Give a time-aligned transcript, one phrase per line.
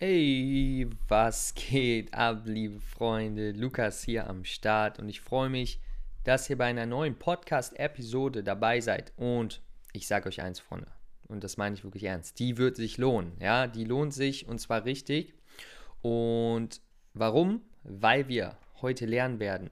[0.00, 3.50] Hey, was geht ab, liebe Freunde?
[3.50, 5.80] Lukas hier am Start und ich freue mich,
[6.22, 9.12] dass ihr bei einer neuen Podcast-Episode dabei seid.
[9.16, 9.60] Und
[9.92, 10.86] ich sage euch eins, Freunde,
[11.26, 13.32] und das meine ich wirklich ernst: die wird sich lohnen.
[13.40, 15.34] Ja, die lohnt sich und zwar richtig.
[16.00, 16.80] Und
[17.14, 17.62] warum?
[17.82, 19.70] Weil wir heute lernen werden,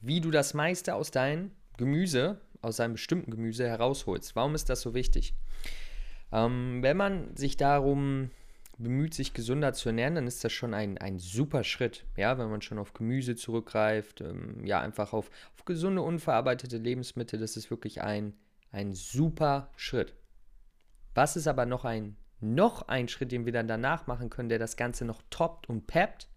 [0.00, 4.34] wie du das meiste aus deinem Gemüse, aus einem bestimmten Gemüse herausholst.
[4.34, 5.34] Warum ist das so wichtig?
[6.32, 8.30] Ähm, wenn man sich darum
[8.78, 12.04] bemüht, sich gesünder zu ernähren, dann ist das schon ein, ein super Schritt.
[12.16, 17.40] Ja, wenn man schon auf Gemüse zurückgreift, ähm, ja, einfach auf, auf gesunde, unverarbeitete Lebensmittel,
[17.40, 18.34] das ist wirklich ein,
[18.70, 20.14] ein super Schritt.
[21.14, 24.60] Was ist aber noch ein, noch ein Schritt, den wir dann danach machen können, der
[24.60, 26.28] das Ganze noch toppt und peppt?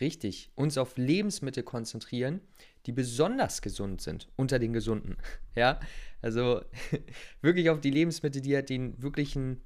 [0.00, 2.40] Richtig, uns auf Lebensmittel konzentrieren,
[2.86, 5.16] die besonders gesund sind unter den gesunden.
[5.54, 5.80] Ja,
[6.20, 6.60] also
[7.40, 9.62] wirklich auf die Lebensmittel, die halt den wirklichen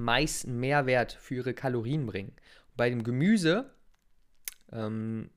[0.00, 2.32] meisten Mehrwert für ihre Kalorien bringen.
[2.76, 3.70] Bei dem Gemüse
[4.72, 5.30] ähm,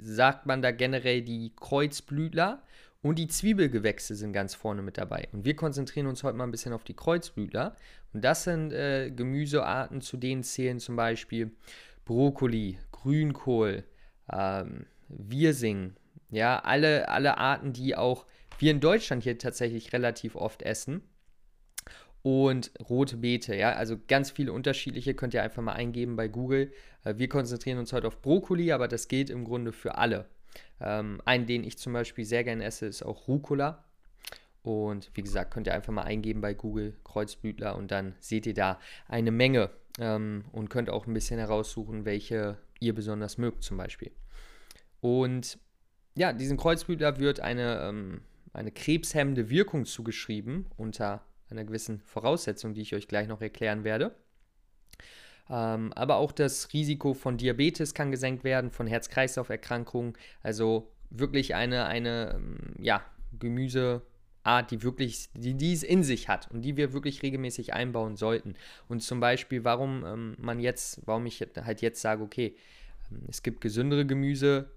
[0.00, 2.62] sagt man da generell die Kreuzblütler
[3.02, 5.28] und die Zwiebelgewächse sind ganz vorne mit dabei.
[5.32, 7.76] Und wir konzentrieren uns heute mal ein bisschen auf die Kreuzblütler.
[8.12, 11.50] Und das sind äh, Gemüsearten, zu denen zählen zum Beispiel
[12.04, 13.84] Brokkoli, Grünkohl,
[14.32, 15.94] ähm, Wirsing,
[16.30, 18.24] ja, alle, alle Arten, die auch
[18.58, 21.02] wir in Deutschland hier tatsächlich relativ oft essen
[22.22, 23.54] und rote Beete.
[23.54, 26.72] Ja, also ganz viele unterschiedliche könnt ihr einfach mal eingeben bei Google.
[27.04, 30.26] Äh, wir konzentrieren uns heute auf Brokkoli, aber das gilt im Grunde für alle.
[30.80, 33.84] Ähm, einen, den ich zum Beispiel sehr gerne esse, ist auch Rucola.
[34.62, 38.54] Und wie gesagt, könnt ihr einfach mal eingeben bei Google Kreuzblütler und dann seht ihr
[38.54, 43.76] da eine Menge ähm, und könnt auch ein bisschen heraussuchen, welche ihr besonders mögt zum
[43.76, 44.12] Beispiel.
[45.00, 45.58] Und
[46.14, 52.82] ja, diesem Kreuzblütler wird eine, ähm, eine krebshemmende Wirkung zugeschrieben unter einer gewissen Voraussetzung, die
[52.82, 54.14] ich euch gleich noch erklären werde.
[55.50, 60.14] Ähm, aber auch das Risiko von Diabetes kann gesenkt werden, von Herz-Kreislauf-Erkrankungen.
[60.42, 63.04] Also wirklich eine, eine ähm, ja,
[63.38, 68.54] Gemüseart, die wirklich, die dies in sich hat und die wir wirklich regelmäßig einbauen sollten.
[68.88, 72.56] Und zum Beispiel, warum ähm, man jetzt, warum ich halt jetzt sage, okay,
[73.10, 74.70] ähm, es gibt gesündere Gemüse,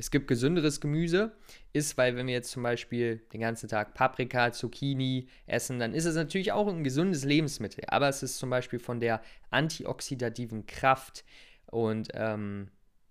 [0.00, 1.32] es gibt gesünderes Gemüse,
[1.74, 6.06] ist, weil wenn wir jetzt zum Beispiel den ganzen Tag Paprika, Zucchini essen, dann ist
[6.06, 7.84] es natürlich auch ein gesundes Lebensmittel.
[7.86, 11.22] Aber es ist zum Beispiel von der antioxidativen Kraft
[11.66, 12.68] und ähm,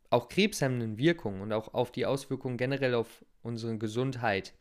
[0.09, 4.55] auch krebshemmenden Wirkung und auch auf die Auswirkungen generell auf unsere Gesundheit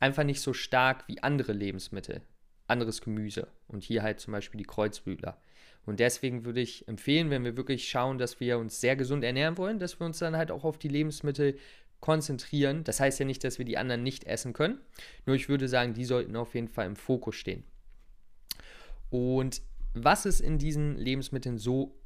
[0.00, 2.22] einfach nicht so stark wie andere Lebensmittel,
[2.66, 3.46] anderes Gemüse.
[3.68, 5.40] Und hier halt zum Beispiel die Kreuzblütler.
[5.88, 9.56] Und deswegen würde ich empfehlen, wenn wir wirklich schauen, dass wir uns sehr gesund ernähren
[9.56, 11.56] wollen, dass wir uns dann halt auch auf die Lebensmittel
[12.00, 12.84] konzentrieren.
[12.84, 14.82] Das heißt ja nicht, dass wir die anderen nicht essen können.
[15.24, 17.64] Nur ich würde sagen, die sollten auf jeden Fall im Fokus stehen.
[19.08, 19.62] Und
[19.94, 21.98] was ist in diesen Lebensmitteln so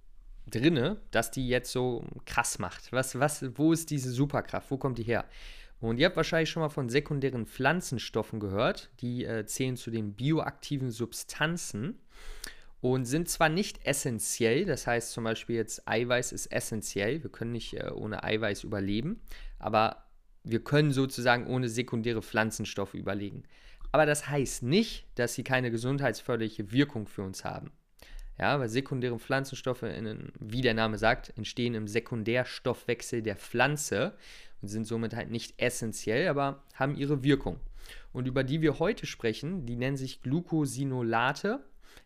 [0.47, 2.93] drinne, dass die jetzt so krass macht?
[2.93, 4.71] Was, was, wo ist diese Superkraft?
[4.71, 5.25] Wo kommt die her?
[5.81, 8.91] Und ihr habt wahrscheinlich schon mal von sekundären Pflanzenstoffen gehört.
[9.01, 11.99] Die äh, zählen zu den bioaktiven Substanzen
[12.83, 17.53] und sind zwar nicht essentiell, das heißt zum Beispiel jetzt Eiweiß ist essentiell, wir können
[17.53, 19.23] nicht äh, ohne Eiweiß überleben,
[19.61, 20.05] aber
[20.43, 23.45] wir können sozusagen ohne sekundäre Pflanzenstoffe überlegen.
[23.93, 27.71] Aber das heißt nicht, dass sie keine gesundheitsförderliche Wirkung für uns haben.
[28.37, 34.15] Ja, weil sekundäre Pflanzenstoffe, in, wie der Name sagt, entstehen im Sekundärstoffwechsel der Pflanze
[34.61, 37.61] und sind somit halt nicht essentiell, aber haben ihre Wirkung.
[38.13, 41.61] Und über die wir heute sprechen, die nennen sich Glucosinolate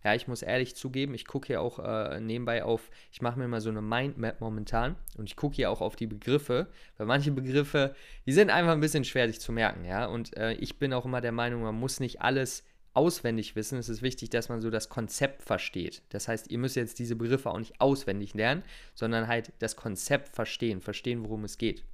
[0.04, 3.48] ja, ich muss ehrlich zugeben, ich gucke hier auch äh, nebenbei auf, ich mache mir
[3.48, 7.32] mal so eine Mindmap momentan und ich gucke hier auch auf die Begriffe, weil manche
[7.32, 7.94] Begriffe,
[8.26, 10.06] die sind einfach ein bisschen schwer sich zu merken, ja.
[10.06, 12.64] Und äh, ich bin auch immer der Meinung, man muss nicht alles
[12.96, 13.78] auswendig wissen.
[13.78, 16.02] Es ist wichtig, dass man so das Konzept versteht.
[16.08, 18.62] Das heißt, ihr müsst jetzt diese Begriffe auch nicht auswendig lernen,
[18.94, 21.84] sondern halt das Konzept verstehen, verstehen, worum es geht.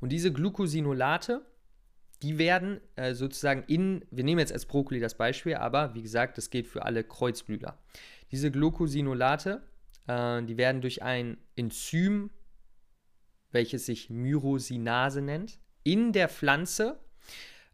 [0.00, 1.42] Und diese Glucosinolate,
[2.26, 6.36] die werden äh, sozusagen in, wir nehmen jetzt als Brokkoli das Beispiel, aber wie gesagt,
[6.38, 7.78] das gilt für alle Kreuzblüter.
[8.32, 9.62] Diese Glucosinolate,
[10.08, 12.30] äh, die werden durch ein Enzym,
[13.52, 16.98] welches sich Myrosinase nennt, in der Pflanze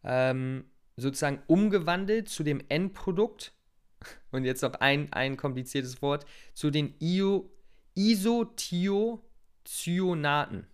[0.04, 0.66] ähm,
[0.98, 3.54] sozusagen umgewandelt zu dem Endprodukt,
[4.32, 7.48] und jetzt noch ein, ein kompliziertes Wort, zu den Io,
[7.94, 10.66] Isothiocyanaten,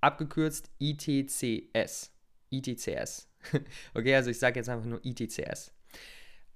[0.00, 2.12] abgekürzt ITCS.
[2.52, 3.28] ITCS.
[3.94, 5.72] okay, also ich sage jetzt einfach nur ITCS.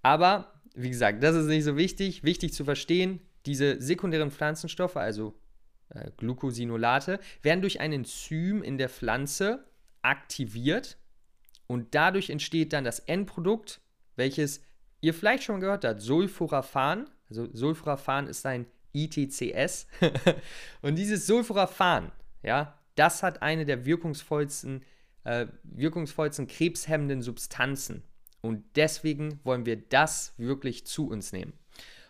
[0.03, 2.23] Aber, wie gesagt, das ist nicht so wichtig.
[2.23, 5.35] Wichtig zu verstehen, diese sekundären Pflanzenstoffe, also
[5.91, 9.65] äh, Glucosinolate, werden durch ein Enzym in der Pflanze
[10.03, 10.99] aktiviert
[11.67, 13.81] und dadurch entsteht dann das Endprodukt,
[14.15, 14.63] welches
[15.01, 17.11] ihr vielleicht schon gehört habt, Sulforaphan.
[17.29, 19.87] Also Sulforaphan ist ein ITCS.
[20.83, 22.13] und dieses Sulforaphan,
[22.43, 24.83] ja, das hat eine der wirkungsvollsten,
[25.27, 28.05] äh, wirkungsvollsten krebshemmenden Substanzen.
[28.43, 31.53] Und deswegen wollen wir das wirklich zu uns nehmen.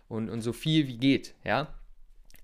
[0.06, 1.74] Und, und so viel wie geht, ja.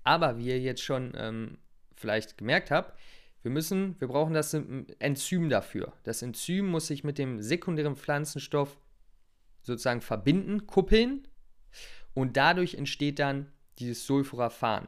[0.03, 1.59] Aber wie ihr jetzt schon ähm,
[1.95, 2.97] vielleicht gemerkt habt,
[3.43, 5.93] wir müssen, wir brauchen das Enzym dafür.
[6.03, 8.75] Das Enzym muss sich mit dem sekundären Pflanzenstoff
[9.61, 11.27] sozusagen verbinden, kuppeln
[12.13, 14.87] und dadurch entsteht dann dieses Sulforaphan.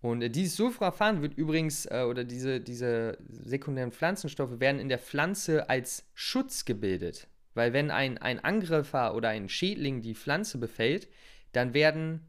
[0.00, 4.98] Und äh, dieses Sulforaphan wird übrigens, äh, oder diese, diese sekundären Pflanzenstoffe werden in der
[4.98, 7.28] Pflanze als Schutz gebildet.
[7.54, 11.08] Weil wenn ein, ein Angreifer oder ein Schädling die Pflanze befällt,
[11.52, 12.26] dann werden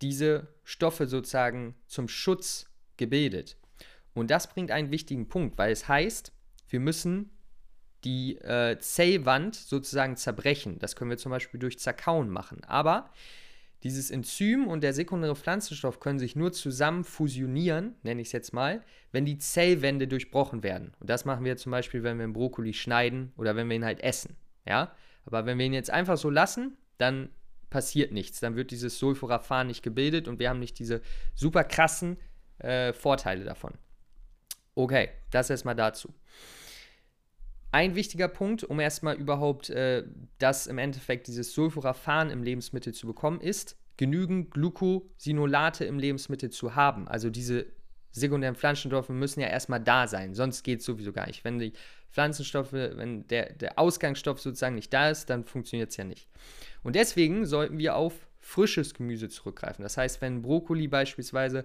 [0.00, 2.66] diese Stoffe sozusagen zum Schutz
[2.96, 3.56] gebildet.
[4.14, 6.32] Und das bringt einen wichtigen Punkt, weil es heißt,
[6.68, 7.30] wir müssen
[8.04, 10.78] die äh, Zellwand sozusagen zerbrechen.
[10.78, 12.62] Das können wir zum Beispiel durch Zerkauen machen.
[12.64, 13.10] Aber
[13.84, 18.54] dieses Enzym und der sekundäre Pflanzenstoff können sich nur zusammen fusionieren, nenne ich es jetzt
[18.54, 18.82] mal,
[19.12, 20.94] wenn die Zellwände durchbrochen werden.
[21.00, 23.84] Und das machen wir zum Beispiel, wenn wir einen Brokkoli schneiden oder wenn wir ihn
[23.84, 24.36] halt essen.
[24.66, 24.92] Ja?
[25.26, 27.28] Aber wenn wir ihn jetzt einfach so lassen, dann
[27.68, 28.40] passiert nichts.
[28.40, 31.02] Dann wird dieses Sulforaphan nicht gebildet und wir haben nicht diese
[31.34, 32.16] super krassen
[32.58, 33.74] äh, Vorteile davon.
[34.74, 36.14] Okay, das erstmal dazu.
[37.74, 40.04] Ein wichtiger Punkt, um erstmal überhaupt äh,
[40.38, 46.76] das im Endeffekt, dieses Sulforaphan im Lebensmittel zu bekommen, ist, genügend Glucosinolate im Lebensmittel zu
[46.76, 47.08] haben.
[47.08, 47.66] Also diese
[48.12, 51.42] sekundären Pflanzenstoffe müssen ja erstmal da sein, sonst geht es sowieso gar nicht.
[51.42, 51.72] Wenn die
[52.12, 56.28] Pflanzenstoffe, wenn der, der Ausgangsstoff sozusagen nicht da ist, dann funktioniert es ja nicht.
[56.84, 59.82] Und deswegen sollten wir auf frisches Gemüse zurückgreifen.
[59.82, 61.64] Das heißt, wenn Brokkoli beispielsweise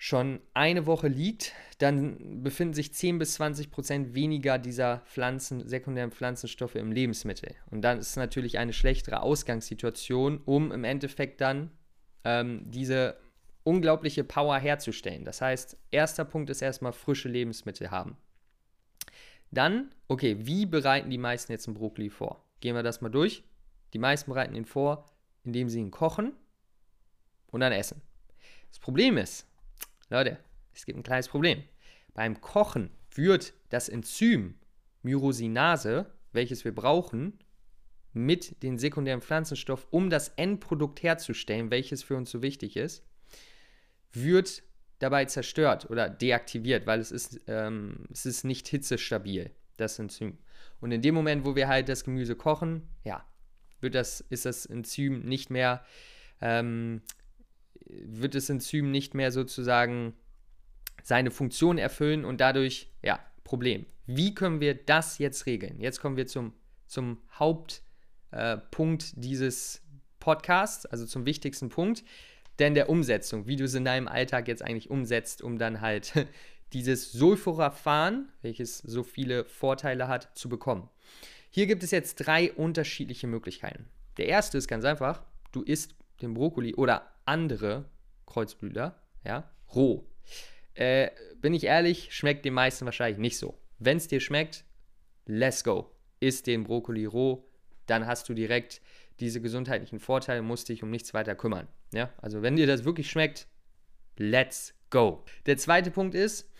[0.00, 6.12] schon eine Woche liegt, dann befinden sich 10 bis 20 Prozent weniger dieser Pflanzen, sekundären
[6.12, 7.56] Pflanzenstoffe im Lebensmittel.
[7.70, 11.72] Und dann ist es natürlich eine schlechtere Ausgangssituation, um im Endeffekt dann
[12.24, 13.16] ähm, diese
[13.64, 15.24] unglaubliche Power herzustellen.
[15.24, 18.16] Das heißt, erster Punkt ist erstmal frische Lebensmittel haben.
[19.50, 22.44] Dann, okay, wie bereiten die meisten jetzt einen Brokkoli vor?
[22.60, 23.42] Gehen wir das mal durch.
[23.92, 25.06] Die meisten bereiten ihn vor,
[25.42, 26.32] indem sie ihn kochen
[27.50, 28.00] und dann essen.
[28.68, 29.47] Das Problem ist,
[30.10, 30.38] Leute,
[30.74, 31.62] es gibt ein kleines Problem.
[32.14, 34.54] Beim Kochen wird das Enzym
[35.02, 37.38] Myrosinase, welches wir brauchen,
[38.12, 43.04] mit dem sekundären Pflanzenstoff, um das Endprodukt herzustellen, welches für uns so wichtig ist,
[44.12, 44.62] wird
[44.98, 50.38] dabei zerstört oder deaktiviert, weil es ist, ähm, es ist nicht hitzestabil, das Enzym.
[50.80, 53.24] Und in dem Moment, wo wir halt das Gemüse kochen, ja,
[53.80, 55.84] wird das, ist das Enzym nicht mehr
[56.40, 57.02] ähm,
[57.88, 60.14] wird das Enzym nicht mehr sozusagen
[61.02, 63.86] seine Funktion erfüllen und dadurch, ja, Problem.
[64.06, 65.80] Wie können wir das jetzt regeln?
[65.80, 66.52] Jetzt kommen wir zum,
[66.86, 69.82] zum Hauptpunkt äh, dieses
[70.20, 72.04] Podcasts, also zum wichtigsten Punkt,
[72.58, 76.12] denn der Umsetzung, wie du es in deinem Alltag jetzt eigentlich umsetzt, um dann halt
[76.74, 80.90] dieses Sulforaphan, welches so viele Vorteile hat, zu bekommen.
[81.50, 83.86] Hier gibt es jetzt drei unterschiedliche Möglichkeiten.
[84.18, 87.84] Der erste ist ganz einfach, du isst den Brokkoli oder andere
[88.26, 90.08] Kreuzblüter, ja, roh.
[90.74, 91.10] Äh,
[91.40, 93.58] bin ich ehrlich, schmeckt den meisten wahrscheinlich nicht so.
[93.78, 94.64] Wenn es dir schmeckt,
[95.26, 95.94] let's go.
[96.20, 97.48] Isst den Brokkoli roh,
[97.86, 98.80] dann hast du direkt
[99.20, 101.68] diese gesundheitlichen Vorteile, musst dich um nichts weiter kümmern.
[101.92, 103.46] Ja, also wenn dir das wirklich schmeckt,
[104.16, 105.24] let's go.
[105.46, 106.50] Der zweite Punkt ist,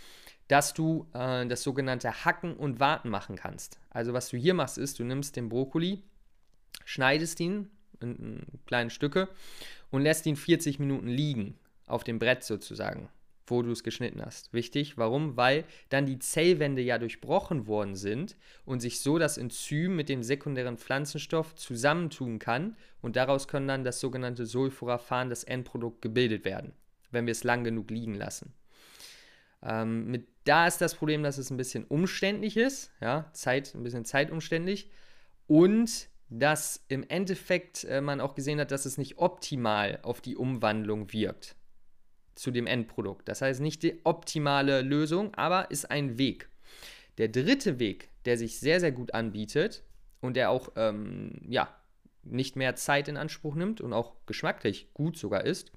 [0.49, 3.81] dass du äh, das sogenannte Hacken und Warten machen kannst.
[3.90, 6.02] Also was du hier machst, ist, du nimmst den Brokkoli,
[6.85, 9.28] schneidest ihn in, in kleine Stücke
[9.90, 13.09] und lässt ihn 40 Minuten liegen, auf dem Brett sozusagen,
[13.47, 14.52] wo du es geschnitten hast.
[14.52, 15.37] Wichtig, warum?
[15.37, 20.23] Weil dann die Zellwände ja durchbrochen worden sind und sich so das Enzym mit dem
[20.23, 26.73] sekundären Pflanzenstoff zusammentun kann und daraus können dann das sogenannte Sulforaphan, das Endprodukt, gebildet werden,
[27.11, 28.52] wenn wir es lang genug liegen lassen.
[29.62, 33.83] Ähm, mit, da ist das Problem, dass es ein bisschen umständlich ist, ja, Zeit, ein
[33.83, 34.90] bisschen zeitumständlich
[35.47, 40.37] und dass im Endeffekt äh, man auch gesehen hat, dass es nicht optimal auf die
[40.37, 41.56] Umwandlung wirkt
[42.35, 43.28] zu dem Endprodukt.
[43.28, 46.49] Das heißt nicht die optimale Lösung, aber ist ein Weg.
[47.18, 49.82] Der dritte Weg, der sich sehr, sehr gut anbietet
[50.20, 51.75] und der auch ähm, ja,
[52.23, 55.73] nicht mehr Zeit in Anspruch nimmt und auch geschmacklich gut sogar ist,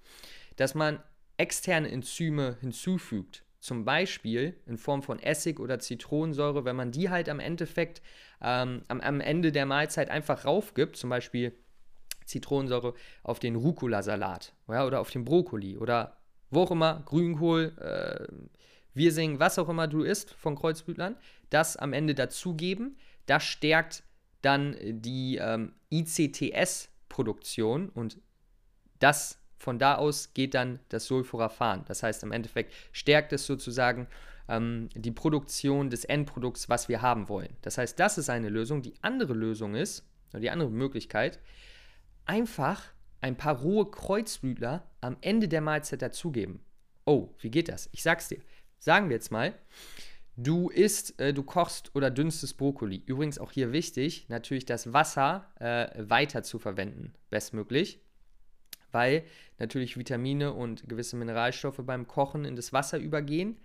[0.55, 1.01] dass man
[1.37, 3.43] externe Enzyme hinzufügt.
[3.61, 8.01] Zum Beispiel in Form von Essig oder Zitronensäure, wenn man die halt am Endeffekt
[8.41, 11.53] ähm, am, am, Ende der Mahlzeit einfach raufgibt, zum Beispiel
[12.25, 16.17] Zitronensäure auf den Rucola-Salat ja, oder auf den Brokkoli oder
[16.49, 18.27] wo auch immer, Grünkohl, äh,
[18.93, 21.15] Wirsing, was auch immer du isst von Kreuzblütlern,
[21.49, 22.97] das am Ende dazugeben.
[23.27, 24.03] Das stärkt
[24.41, 28.19] dann die ähm, ICTS-Produktion und
[28.99, 31.85] das von da aus geht dann das Sulforaphan.
[31.87, 34.07] Das heißt, im Endeffekt stärkt es sozusagen
[34.49, 37.55] ähm, die Produktion des Endprodukts, was wir haben wollen.
[37.61, 38.81] Das heißt, das ist eine Lösung.
[38.81, 41.39] Die andere Lösung ist, oder die andere Möglichkeit,
[42.25, 42.81] einfach
[43.21, 46.61] ein paar rohe Kreuzblütler am Ende der Mahlzeit dazugeben.
[47.05, 47.87] Oh, wie geht das?
[47.91, 48.39] Ich sag's dir.
[48.79, 49.53] Sagen wir jetzt mal,
[50.37, 53.03] du isst, äh, du kochst oder dünstest Brokkoli.
[53.05, 58.01] Übrigens auch hier wichtig, natürlich das Wasser äh, weiter zu verwenden, bestmöglich,
[58.91, 59.23] weil
[59.59, 63.57] natürlich Vitamine und gewisse Mineralstoffe beim Kochen in das Wasser übergehen,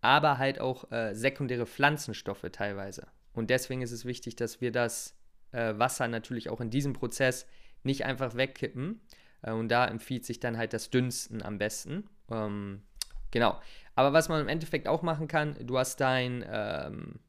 [0.00, 3.08] aber halt auch äh, sekundäre Pflanzenstoffe teilweise.
[3.32, 5.14] Und deswegen ist es wichtig, dass wir das
[5.52, 7.46] äh, Wasser natürlich auch in diesem Prozess
[7.82, 9.00] nicht einfach wegkippen.
[9.42, 12.08] Äh, und da empfiehlt sich dann halt das Dünsten am besten.
[12.30, 12.82] Ähm,
[13.30, 13.60] genau.
[13.94, 17.20] Aber was man im Endeffekt auch machen kann, du hast dein ähm,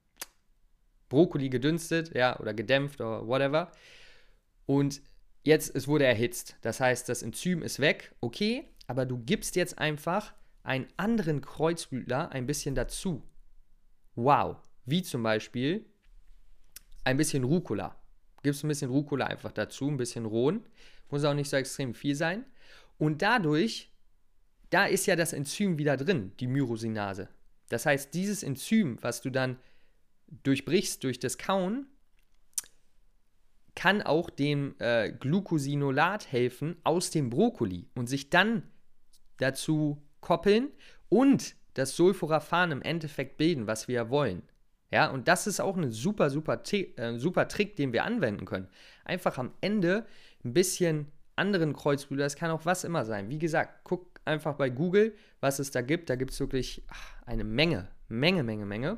[1.10, 3.72] Brokkoli gedünstet, ja, oder gedämpft oder whatever.
[4.66, 5.02] Und
[5.44, 6.58] jetzt, es wurde erhitzt.
[6.62, 12.32] Das heißt, das Enzym ist weg, okay, aber du gibst jetzt einfach einen anderen Kreuzblütler
[12.32, 13.24] ein bisschen dazu.
[14.16, 14.58] Wow.
[14.86, 15.86] Wie zum Beispiel
[17.04, 18.00] ein bisschen Rucola
[18.44, 20.66] gibst ein bisschen Rucola einfach dazu, ein bisschen rohen.
[21.10, 22.46] Muss auch nicht so extrem viel sein.
[22.98, 23.92] Und dadurch,
[24.70, 27.30] da ist ja das Enzym wieder drin, die Myrosinase.
[27.70, 29.58] Das heißt, dieses Enzym, was du dann
[30.44, 31.88] durchbrichst durch das Kauen,
[33.80, 38.64] kann auch dem äh, Glucosinolat helfen aus dem Brokkoli und sich dann
[39.38, 40.68] dazu koppeln
[41.08, 44.44] und das Sulforaphan im Endeffekt bilden, was wir ja wollen.
[44.92, 48.68] Ja, und das ist auch ein super, super, äh, super Trick, den wir anwenden können.
[49.06, 50.06] Einfach am Ende
[50.44, 51.08] ein bisschen
[51.38, 53.30] anderen Kreuzblüter, das kann auch was immer sein.
[53.30, 56.10] Wie gesagt, guck einfach bei Google, was es da gibt.
[56.10, 58.98] Da gibt es wirklich ach, eine Menge, Menge, Menge, Menge.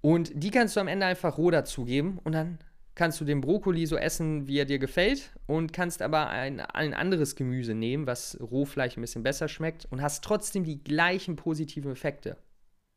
[0.00, 2.58] Und die kannst du am Ende einfach roh dazugeben und dann
[2.94, 6.94] kannst du den Brokkoli so essen, wie er dir gefällt und kannst aber ein, ein
[6.94, 11.36] anderes Gemüse nehmen, was roh vielleicht ein bisschen besser schmeckt und hast trotzdem die gleichen
[11.36, 12.36] positiven Effekte.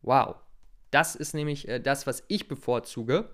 [0.02, 0.36] Wow.
[0.92, 3.30] Das ist nämlich äh, das, was ich bevorzuge.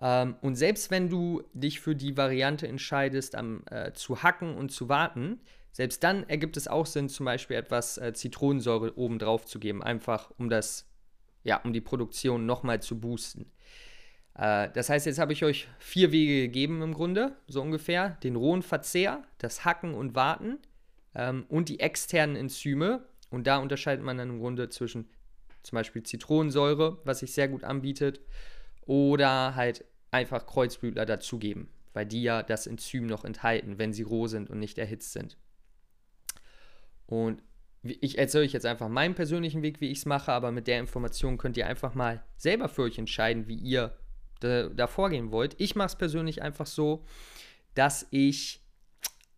[0.00, 4.70] Ähm, und selbst wenn du dich für die Variante entscheidest, am, äh, zu hacken und
[4.70, 5.40] zu warten,
[5.72, 9.82] selbst dann ergibt es auch Sinn, zum Beispiel etwas äh, Zitronensäure oben drauf zu geben,
[9.82, 10.86] einfach um das,
[11.44, 13.50] ja, um die Produktion nochmal zu boosten.
[14.34, 18.10] Äh, das heißt, jetzt habe ich euch vier Wege gegeben im Grunde, so ungefähr.
[18.22, 20.58] Den rohen Verzehr, das Hacken und Warten
[21.14, 23.04] ähm, und die externen Enzyme.
[23.30, 25.08] Und da unterscheidet man dann im Grunde zwischen
[25.62, 28.20] zum Beispiel Zitronensäure, was sich sehr gut anbietet,
[28.86, 34.26] oder halt einfach Kreuzblütler dazugeben, weil die ja das Enzym noch enthalten, wenn sie roh
[34.26, 35.36] sind und nicht erhitzt sind.
[37.06, 37.42] Und
[37.82, 40.80] ich erzähle euch jetzt einfach meinen persönlichen Weg, wie ich es mache, aber mit der
[40.80, 43.96] Information könnt ihr einfach mal selber für euch entscheiden, wie ihr
[44.40, 45.54] da, vorgehen wollt.
[45.58, 47.04] Ich mache es persönlich einfach so,
[47.74, 48.60] dass ich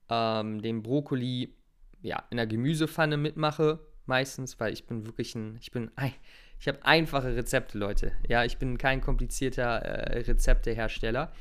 [0.08, 1.54] ähm, den Brokkoli
[2.02, 5.90] ja, in der Gemüsepfanne mitmache, meistens, weil ich bin wirklich ein, ich bin,
[6.58, 8.12] ich habe einfache Rezepte, Leute.
[8.28, 11.32] Ja, ich bin kein komplizierter äh, Rezeptehersteller.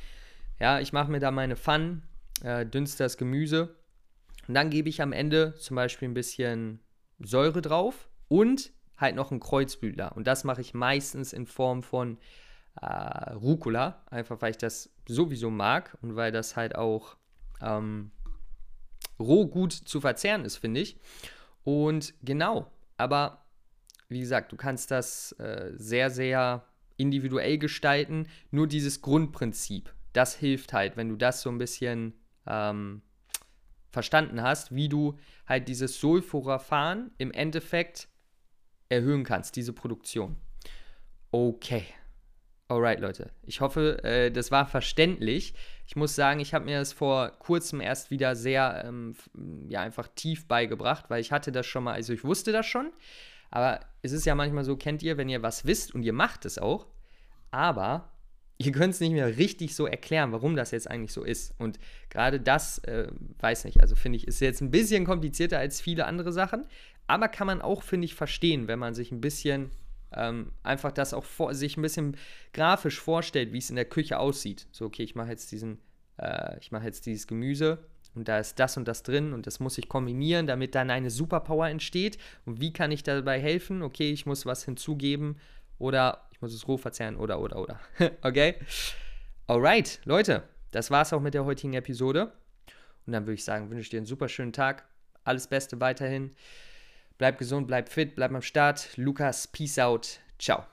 [0.60, 2.04] Ja, ich mache mir da meine Pfannen,
[2.44, 3.76] äh, dünste das Gemüse
[4.48, 6.80] und dann gebe ich am Ende zum Beispiel ein bisschen
[7.20, 10.16] Säure drauf und halt noch einen Kreuzblütler.
[10.16, 12.18] Und das mache ich meistens in Form von
[12.80, 17.18] äh, Rucola, einfach weil ich das sowieso mag und weil das halt auch
[17.62, 18.12] ähm,
[19.20, 20.98] roh gut zu verzehren ist, finde ich.
[21.64, 23.46] Und genau, aber
[24.10, 26.66] wie gesagt, du kannst das äh, sehr, sehr
[26.98, 28.28] individuell gestalten.
[28.52, 32.14] Nur dieses Grundprinzip, das hilft halt, wenn du das so ein bisschen
[32.46, 33.02] ähm,
[33.90, 38.08] verstanden hast, wie du halt dieses Sulforaphan im Endeffekt
[38.90, 40.36] erhöhen kannst, diese Produktion.
[41.32, 41.86] Okay.
[42.72, 43.32] Alright, Leute.
[43.46, 45.54] Ich hoffe, äh, das war verständlich.
[45.86, 49.14] Ich muss sagen, ich habe mir das vor kurzem erst wieder sehr, ähm,
[49.68, 52.94] ja, einfach tief beigebracht, weil ich hatte das schon mal, also ich wusste das schon,
[53.50, 56.46] aber es ist ja manchmal so, kennt ihr, wenn ihr was wisst und ihr macht
[56.46, 56.88] es auch,
[57.52, 58.10] aber
[58.58, 61.54] ihr könnt es nicht mehr richtig so erklären, warum das jetzt eigentlich so ist.
[61.60, 61.78] Und
[62.10, 63.12] gerade das, äh,
[63.42, 66.64] weiß nicht, also finde ich, ist jetzt ein bisschen komplizierter als viele andere Sachen,
[67.06, 69.72] aber kann man auch, finde ich, verstehen, wenn man sich ein bisschen
[70.14, 72.18] ähm, einfach das auch vor, sich ein bisschen
[72.54, 74.68] grafisch vorstellt, wie es in der Küche aussieht.
[74.72, 75.80] So, okay, ich mache jetzt diesen,
[76.18, 77.80] äh, ich mache jetzt dieses Gemüse
[78.14, 81.10] und da ist das und das drin und das muss ich kombinieren, damit dann eine
[81.10, 82.18] Superpower entsteht.
[82.46, 83.82] Und wie kann ich dabei helfen?
[83.82, 85.38] Okay, ich muss was hinzugeben
[85.80, 87.80] oder ich muss es roh verzehren oder oder oder.
[88.22, 88.56] okay?
[89.48, 92.34] Alright, Leute, das war's auch mit der heutigen Episode.
[93.06, 94.86] Und dann würde ich sagen, wünsche ich dir einen super schönen Tag.
[95.24, 96.36] Alles Beste weiterhin.
[97.22, 98.98] Bleib gesund, bleib fit, bleib am Start.
[98.98, 100.20] Lukas, peace out.
[100.40, 100.66] Ciao.